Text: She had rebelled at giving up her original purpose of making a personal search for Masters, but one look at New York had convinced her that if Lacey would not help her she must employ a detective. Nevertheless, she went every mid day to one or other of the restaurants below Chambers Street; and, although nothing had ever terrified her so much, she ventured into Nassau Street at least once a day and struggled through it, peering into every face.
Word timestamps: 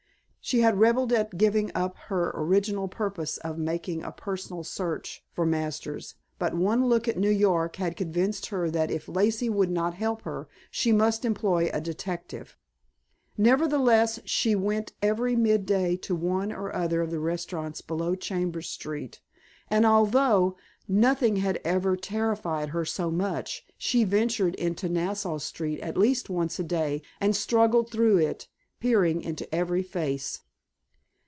She 0.43 0.61
had 0.61 0.79
rebelled 0.79 1.13
at 1.13 1.37
giving 1.37 1.71
up 1.75 1.95
her 2.09 2.31
original 2.35 2.87
purpose 2.87 3.37
of 3.37 3.59
making 3.59 4.01
a 4.03 4.11
personal 4.11 4.63
search 4.63 5.23
for 5.31 5.45
Masters, 5.45 6.15
but 6.39 6.55
one 6.55 6.87
look 6.89 7.07
at 7.07 7.15
New 7.17 7.29
York 7.29 7.75
had 7.75 7.95
convinced 7.95 8.47
her 8.47 8.69
that 8.71 8.89
if 8.89 9.07
Lacey 9.07 9.49
would 9.49 9.69
not 9.69 9.93
help 9.93 10.23
her 10.23 10.49
she 10.71 10.91
must 10.91 11.23
employ 11.25 11.69
a 11.71 11.79
detective. 11.79 12.57
Nevertheless, 13.37 14.19
she 14.25 14.55
went 14.55 14.93
every 14.99 15.35
mid 15.35 15.65
day 15.67 15.95
to 15.97 16.15
one 16.15 16.51
or 16.51 16.73
other 16.75 17.01
of 17.01 17.11
the 17.11 17.19
restaurants 17.19 17.81
below 17.81 18.15
Chambers 18.15 18.67
Street; 18.67 19.21
and, 19.69 19.85
although 19.85 20.57
nothing 20.87 21.35
had 21.35 21.61
ever 21.63 21.95
terrified 21.95 22.69
her 22.69 22.83
so 22.83 23.11
much, 23.11 23.63
she 23.77 24.03
ventured 24.03 24.55
into 24.55 24.89
Nassau 24.89 25.37
Street 25.37 25.79
at 25.81 25.95
least 25.99 26.31
once 26.31 26.57
a 26.59 26.63
day 26.63 27.03
and 27.21 27.35
struggled 27.35 27.91
through 27.91 28.17
it, 28.17 28.47
peering 28.79 29.21
into 29.21 29.53
every 29.53 29.83
face. 29.83 30.39